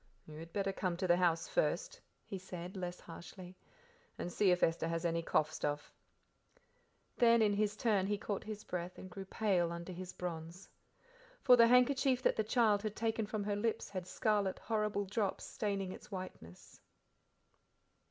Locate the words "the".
1.05-1.17, 11.55-11.67, 12.35-12.43